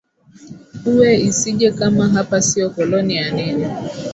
[0.93, 3.67] ue isije kama hapa sio koloni ya nini